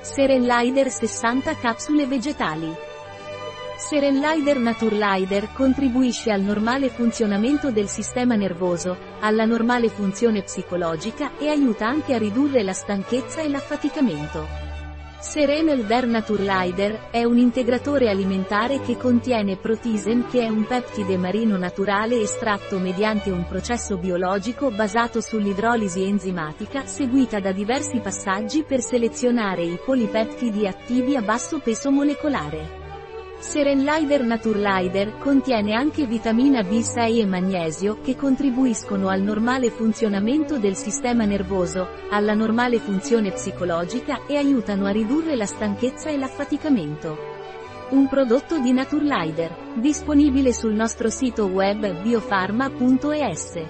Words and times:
Serenlider 0.00 0.90
60 0.90 1.56
capsule 1.56 2.06
vegetali. 2.06 2.72
Serenlider 3.76 4.58
Naturlider 4.58 5.48
contribuisce 5.52 6.30
al 6.30 6.40
normale 6.40 6.88
funzionamento 6.88 7.72
del 7.72 7.88
sistema 7.88 8.36
nervoso, 8.36 8.96
alla 9.20 9.44
normale 9.44 9.88
funzione 9.88 10.42
psicologica 10.42 11.36
e 11.38 11.48
aiuta 11.48 11.86
anche 11.86 12.14
a 12.14 12.18
ridurre 12.18 12.62
la 12.62 12.72
stanchezza 12.72 13.40
e 13.40 13.48
l'affaticamento. 13.48 14.67
Serenel 15.20 15.84
Der 15.84 16.06
Naturlider 16.06 17.08
è 17.10 17.24
un 17.24 17.38
integratore 17.38 18.08
alimentare 18.08 18.80
che 18.80 18.96
contiene 18.96 19.56
Protisen 19.56 20.28
che 20.28 20.42
è 20.42 20.48
un 20.48 20.64
peptide 20.64 21.16
marino 21.16 21.56
naturale 21.56 22.20
estratto 22.20 22.78
mediante 22.78 23.32
un 23.32 23.44
processo 23.44 23.96
biologico 23.96 24.70
basato 24.70 25.20
sull'idrolisi 25.20 26.04
enzimatica 26.04 26.86
seguita 26.86 27.40
da 27.40 27.50
diversi 27.50 27.98
passaggi 27.98 28.62
per 28.62 28.80
selezionare 28.80 29.64
i 29.64 29.78
polipeptidi 29.84 30.68
attivi 30.68 31.16
a 31.16 31.20
basso 31.20 31.58
peso 31.58 31.90
molecolare. 31.90 32.77
Serenlider 33.40 34.24
Naturlider 34.24 35.16
contiene 35.18 35.72
anche 35.72 36.06
vitamina 36.06 36.60
B6 36.62 37.20
e 37.20 37.24
magnesio 37.24 38.00
che 38.00 38.16
contribuiscono 38.16 39.08
al 39.08 39.22
normale 39.22 39.70
funzionamento 39.70 40.58
del 40.58 40.74
sistema 40.74 41.24
nervoso, 41.24 41.86
alla 42.10 42.34
normale 42.34 42.78
funzione 42.78 43.30
psicologica 43.30 44.26
e 44.26 44.36
aiutano 44.36 44.86
a 44.86 44.90
ridurre 44.90 45.36
la 45.36 45.46
stanchezza 45.46 46.10
e 46.10 46.18
l'affaticamento. 46.18 47.16
Un 47.90 48.08
prodotto 48.08 48.58
di 48.58 48.72
Naturlider, 48.72 49.54
disponibile 49.76 50.52
sul 50.52 50.74
nostro 50.74 51.08
sito 51.08 51.46
web 51.46 52.02
biofarma.es. 52.02 53.62